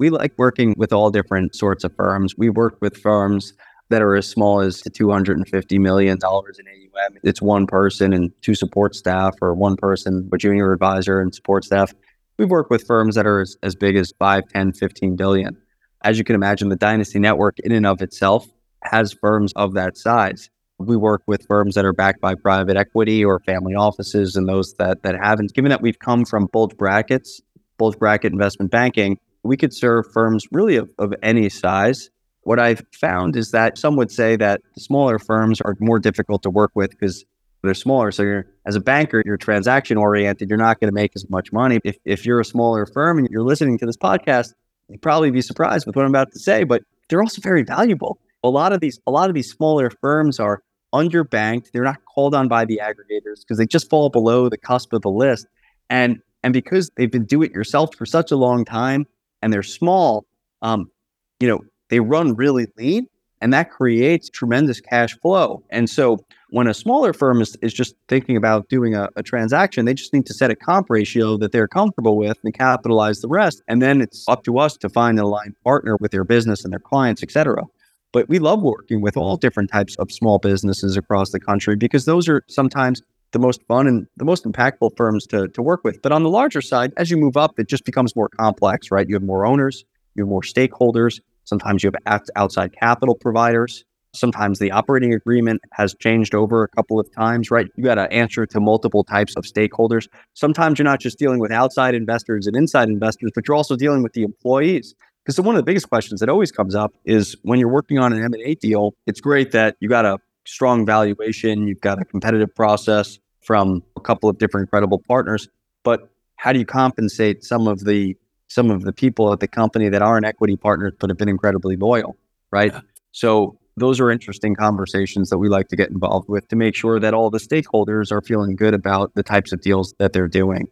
[0.00, 2.36] We like working with all different sorts of firms.
[2.36, 3.52] We work with firms
[3.92, 7.18] that are as small as $250 million in AUM.
[7.22, 11.64] It's one person and two support staff, or one person, a junior advisor and support
[11.64, 11.94] staff.
[12.38, 15.56] We've worked with firms that are as, as big as 5, 10, 15 billion.
[16.02, 18.48] As you can imagine, the Dynasty Network, in and of itself,
[18.82, 20.50] has firms of that size.
[20.78, 24.74] We work with firms that are backed by private equity or family offices and those
[24.74, 25.54] that, that haven't.
[25.54, 27.40] Given that we've come from bulge brackets,
[27.78, 32.10] bulge bracket investment banking, we could serve firms really of, of any size.
[32.44, 36.50] What I've found is that some would say that smaller firms are more difficult to
[36.50, 37.24] work with because
[37.62, 38.10] they're smaller.
[38.10, 40.50] So as a banker, you're transaction oriented.
[40.50, 41.78] You're not going to make as much money.
[41.84, 44.54] If if you're a smaller firm and you're listening to this podcast,
[44.88, 48.18] you'd probably be surprised with what I'm about to say, but they're also very valuable.
[48.42, 51.70] A lot of these a lot of these smaller firms are underbanked.
[51.72, 55.02] They're not called on by the aggregators because they just fall below the cusp of
[55.02, 55.46] the list.
[55.88, 59.06] And and because they've been do it yourself for such a long time
[59.40, 60.26] and they're small,
[60.62, 60.90] um,
[61.38, 61.60] you know,
[61.92, 63.06] they run really lean
[63.42, 65.62] and that creates tremendous cash flow.
[65.68, 69.84] And so when a smaller firm is, is just thinking about doing a, a, transaction,
[69.84, 73.28] they just need to set a comp ratio that they're comfortable with and capitalize the
[73.28, 73.60] rest.
[73.68, 76.72] And then it's up to us to find an aligned partner with their business and
[76.72, 77.64] their clients, et cetera.
[78.12, 82.06] But we love working with all different types of small businesses across the country because
[82.06, 83.02] those are sometimes
[83.32, 86.00] the most fun and the most impactful firms to, to work with.
[86.00, 89.08] But on the larger side, as you move up, it just becomes more complex, right?
[89.08, 91.20] You have more owners, you have more stakeholders.
[91.44, 93.84] Sometimes you have outside capital providers.
[94.14, 97.66] Sometimes the operating agreement has changed over a couple of times, right?
[97.76, 100.06] You got to answer to multiple types of stakeholders.
[100.34, 104.02] Sometimes you're not just dealing with outside investors and inside investors, but you're also dealing
[104.02, 104.94] with the employees.
[105.24, 108.12] Because one of the biggest questions that always comes up is when you're working on
[108.12, 112.54] an M&A deal, it's great that you got a strong valuation, you've got a competitive
[112.54, 115.48] process from a couple of different credible partners,
[115.84, 118.16] but how do you compensate some of the
[118.52, 121.74] some of the people at the company that aren't equity partners but have been incredibly
[121.76, 122.16] loyal,
[122.50, 122.72] right?
[122.72, 122.80] Yeah.
[123.12, 127.00] So those are interesting conversations that we like to get involved with to make sure
[127.00, 130.68] that all the stakeholders are feeling good about the types of deals that they're doing.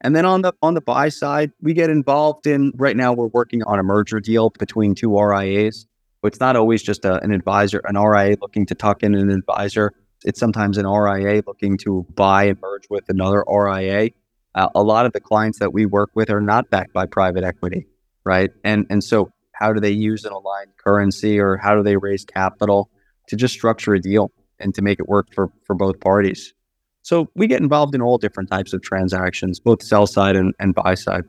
[0.00, 3.26] And then on the on the buy side, we get involved in right now we're
[3.26, 5.86] working on a merger deal between two RIAs.
[6.24, 9.92] It's not always just a, an advisor, an RIA looking to tuck in an advisor.
[10.24, 14.10] It's sometimes an RIA looking to buy and merge with another RIA.
[14.54, 17.44] Uh, a lot of the clients that we work with are not backed by private
[17.44, 17.86] equity,
[18.24, 18.50] right?
[18.64, 22.24] And and so how do they use an aligned currency or how do they raise
[22.24, 22.90] capital
[23.28, 24.30] to just structure a deal
[24.60, 26.52] and to make it work for, for both parties.
[27.02, 30.74] So we get involved in all different types of transactions, both sell side and, and
[30.74, 31.24] buy side.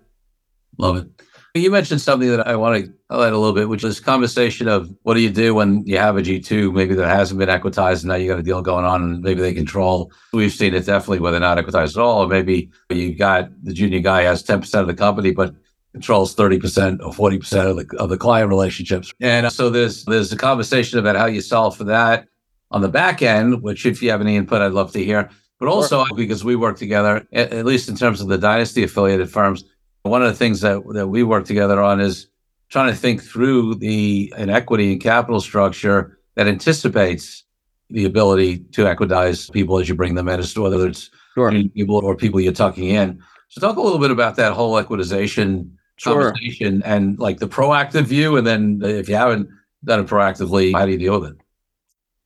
[0.78, 1.08] Love it.
[1.56, 4.94] You mentioned something that I want to highlight a little bit, which is conversation of
[5.02, 8.10] what do you do when you have a G2 maybe that hasn't been equitized and
[8.10, 10.12] now you got a deal going on and maybe they control.
[10.32, 12.24] We've seen it definitely where they're not equitized at all.
[12.24, 15.56] Or maybe you got the junior guy has 10% of the company, but
[15.94, 19.12] controls 30% or 40% of the, of the client relationships.
[19.20, 22.28] And so there's there's a conversation about how you solve for that
[22.72, 25.30] on the back end, which if you have any input, I'd love to hear.
[25.60, 26.16] But also sure.
[26.16, 29.66] because we work together, at, at least in terms of the dynasty affiliated firms,
[30.10, 32.28] one of the things that, that we work together on is
[32.70, 37.44] trying to think through the an equity and capital structure that anticipates
[37.90, 41.52] the ability to equitize people as you bring them in, as to whether it's sure.
[41.52, 43.22] people or people you're tucking in.
[43.50, 46.32] So talk a little bit about that whole equitization sure.
[46.32, 49.50] conversation and like the proactive view, and then if you haven't
[49.84, 51.38] done it proactively, how do you deal with it?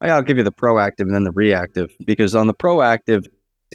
[0.01, 3.25] I'll give you the proactive and then the reactive because on the proactive,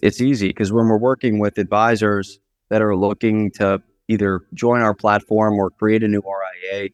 [0.02, 2.38] it's easy because when we're working with advisors
[2.68, 6.88] that are looking to either join our platform or create a new RIA,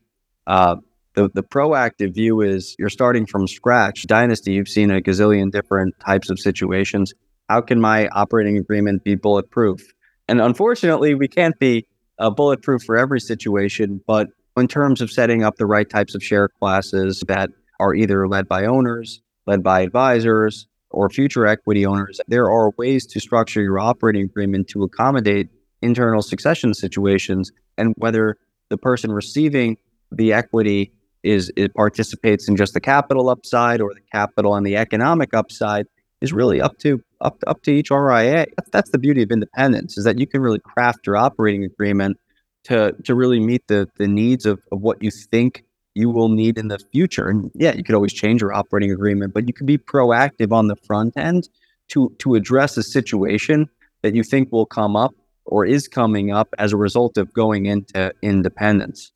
[0.46, 0.76] uh,
[1.14, 4.02] the, the proactive view is you're starting from scratch.
[4.06, 7.14] Dynasty, you've seen a gazillion different types of situations.
[7.48, 9.80] How can my operating agreement be bulletproof?
[10.28, 11.86] And unfortunately, we can't be
[12.18, 16.22] uh, bulletproof for every situation, but in terms of setting up the right types of
[16.22, 17.50] share classes that
[17.80, 23.04] are either led by owners, led by advisors, or future equity owners, there are ways
[23.04, 25.48] to structure your operating agreement to accommodate
[25.84, 28.36] internal succession situations and whether
[28.70, 29.76] the person receiving
[30.10, 34.76] the equity is it participates in just the capital upside or the capital and the
[34.76, 35.86] economic upside
[36.20, 38.46] is really up to up to, up to each RIA.
[38.72, 42.18] That's the beauty of independence is that you can really craft your operating agreement
[42.64, 45.64] to to really meet the the needs of, of what you think
[45.94, 47.28] you will need in the future.
[47.28, 50.68] And yeah, you could always change your operating agreement, but you can be proactive on
[50.68, 51.48] the front end
[51.88, 53.68] to to address a situation
[54.02, 55.14] that you think will come up
[55.46, 59.12] or is coming up as a result of going into independence.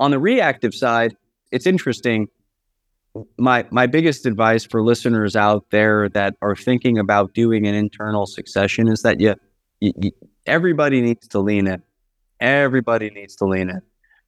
[0.00, 1.16] On the reactive side,
[1.50, 2.28] it's interesting.
[3.36, 8.26] My my biggest advice for listeners out there that are thinking about doing an internal
[8.26, 9.34] succession is that you,
[9.80, 10.12] you, you
[10.46, 11.82] everybody needs to lean in.
[12.40, 13.82] Everybody needs to lean in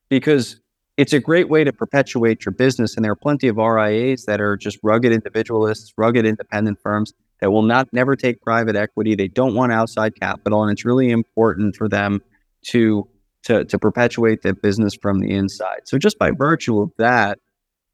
[0.09, 0.61] because
[0.97, 2.97] it's a great way to perpetuate your business.
[2.97, 7.51] And there are plenty of RIAs that are just rugged individualists, rugged independent firms that
[7.51, 9.15] will not never take private equity.
[9.15, 12.21] They don't want outside capital, and it's really important for them
[12.69, 13.09] to
[13.45, 15.83] to to perpetuate their business from the inside.
[15.85, 17.39] So just by virtue of that,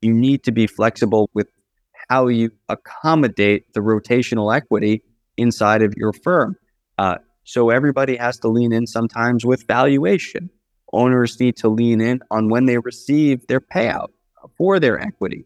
[0.00, 1.48] you need to be flexible with
[2.08, 5.02] how you accommodate the rotational equity
[5.36, 6.56] inside of your firm.
[6.98, 10.50] Uh, so everybody has to lean in sometimes with valuation
[10.92, 14.08] owners need to lean in on when they receive their payout
[14.56, 15.44] for their equity.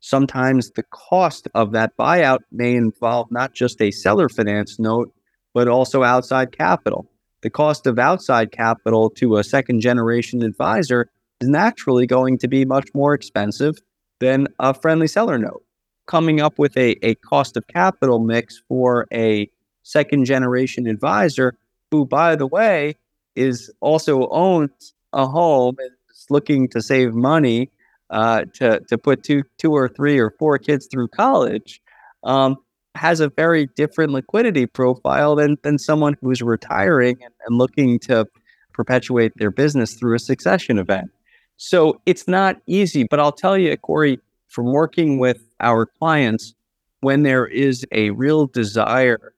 [0.00, 5.12] Sometimes the cost of that buyout may involve not just a seller finance note,
[5.52, 7.10] but also outside capital.
[7.42, 12.64] The cost of outside capital to a second generation advisor is naturally going to be
[12.64, 13.78] much more expensive
[14.20, 15.62] than a friendly seller note.
[16.06, 19.50] Coming up with a, a cost of capital mix for a
[19.82, 21.56] second generation advisor,
[21.90, 22.96] who, by the way,
[23.36, 27.70] is also owns a home and is looking to save money
[28.10, 31.80] uh, to to put two two or three or four kids through college,
[32.24, 32.56] um,
[32.94, 38.26] has a very different liquidity profile than than someone who's retiring and, and looking to
[38.72, 41.10] perpetuate their business through a succession event.
[41.56, 46.54] So it's not easy, but I'll tell you, Corey, from working with our clients,
[47.00, 49.34] when there is a real desire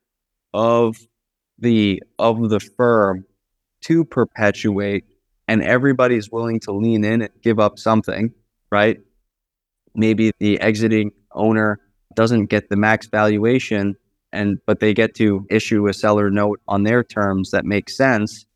[0.53, 0.97] of
[1.59, 3.25] the of the firm
[3.81, 5.05] to perpetuate
[5.47, 8.33] and everybody's willing to lean in and give up something,
[8.73, 8.97] right?
[9.93, 11.79] Maybe the exiting owner
[12.15, 13.95] doesn't get the max valuation
[14.31, 18.47] and but they get to issue a seller note on their terms that makes sense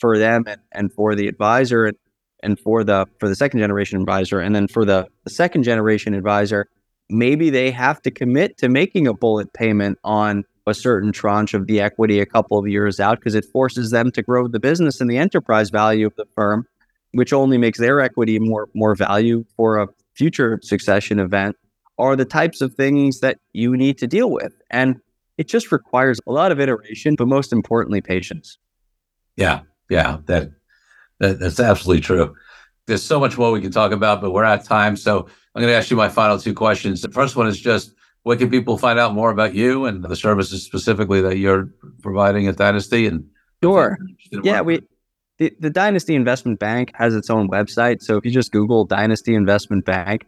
[0.00, 1.96] for them and, and for the advisor and,
[2.42, 6.14] and for the for the second generation advisor and then for the, the second generation
[6.14, 6.68] advisor
[7.10, 11.66] maybe they have to commit to making a bullet payment on a certain tranche of
[11.66, 15.00] the equity a couple of years out because it forces them to grow the business
[15.00, 16.66] and the enterprise value of the firm,
[17.16, 21.56] which only makes their equity more more value for a future succession event,
[21.98, 24.52] are the types of things that you need to deal with.
[24.70, 24.96] And
[25.38, 28.58] it just requires a lot of iteration, but most importantly, patience.
[29.36, 29.60] Yeah,
[29.90, 30.50] yeah, that,
[31.20, 32.34] that that's absolutely true.
[32.86, 34.96] There's so much more we can talk about, but we're out of time.
[34.96, 37.02] So I'm going to ask you my final two questions.
[37.02, 37.92] The first one is just
[38.22, 41.68] where can people find out more about you and the services specifically that you're
[42.02, 43.06] providing at Dynasty?
[43.06, 43.28] And
[43.62, 43.98] sure,
[44.42, 44.80] yeah, we
[45.38, 48.02] the, the Dynasty Investment Bank has its own website.
[48.02, 50.26] So if you just Google Dynasty Investment Bank,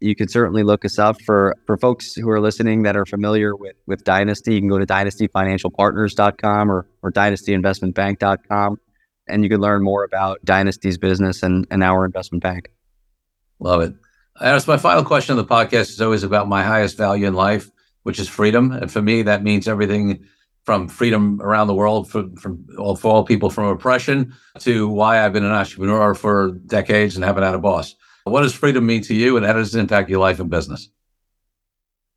[0.00, 3.54] you can certainly look us up for for folks who are listening that are familiar
[3.54, 4.54] with with Dynasty.
[4.54, 8.80] You can go to dynastyfinancialpartners.com or or dynastyinvestmentbank.com.
[9.28, 12.70] and you can learn more about Dynasty's business and, and our investment bank.
[13.60, 13.94] Love it.
[14.40, 17.70] As my final question of the podcast is always about my highest value in life,
[18.02, 18.72] which is freedom.
[18.72, 20.26] And for me, that means everything
[20.64, 25.24] from freedom around the world for, from all, for all people from oppression to why
[25.24, 27.94] I've been an entrepreneur for decades and haven't had a boss.
[28.24, 30.88] What does freedom mean to you and how does it impact your life and business?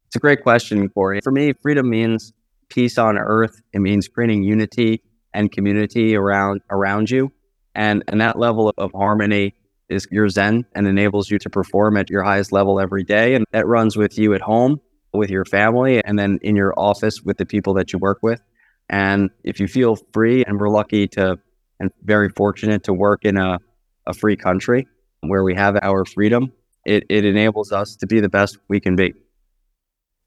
[0.08, 1.20] It's a great question, Corey.
[1.24, 2.32] For me, freedom means
[2.70, 3.62] peace on earth.
[3.74, 5.02] It means creating unity
[5.34, 7.32] and community around around you.
[7.74, 9.56] And and that level of harmony
[9.90, 13.36] is your zen and enables you to perform at your highest level every day.
[13.36, 14.80] And that runs with you at home,
[15.18, 18.42] with your family, and then in your office with the people that you work with.
[18.90, 21.40] And if you feel free, and we're lucky to
[21.80, 23.60] and very fortunate to work in a,
[24.08, 24.88] a free country
[25.22, 26.52] where we have our freedom,
[26.86, 29.14] it, it enables us to be the best we can be.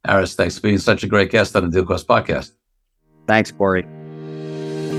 [0.05, 2.51] Harris, thanks for being such a great guest on the Deal DealQuest podcast.
[3.27, 3.83] Thanks, Corey.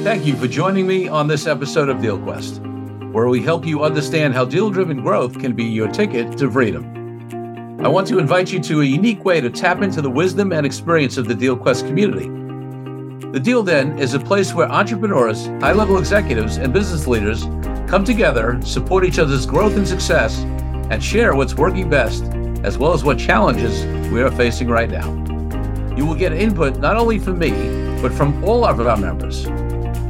[0.03, 4.34] Thank you for joining me on this episode of DealQuest, where we help you understand
[4.34, 6.99] how deal driven growth can be your ticket to freedom.
[7.83, 10.66] I want to invite you to a unique way to tap into the wisdom and
[10.66, 12.28] experience of the DealQuest community.
[13.33, 17.45] The Deal Den is a place where entrepreneurs, high level executives, and business leaders
[17.89, 20.41] come together, support each other's growth and success,
[20.91, 22.24] and share what's working best,
[22.64, 25.09] as well as what challenges we are facing right now.
[25.97, 27.53] You will get input not only from me,
[28.03, 29.49] but from all of our members.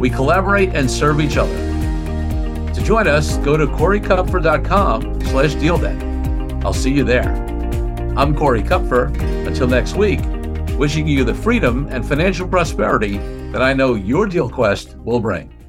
[0.01, 1.55] We collaborate and serve each other.
[2.75, 6.65] To join us, go to corey.kupfer.com slash dealden.
[6.65, 7.50] I'll see you there.
[8.17, 9.07] I'm Corey Kupfer.
[9.47, 10.21] Until next week,
[10.77, 13.19] wishing you the freedom and financial prosperity
[13.53, 15.60] that I know your deal quest will bring.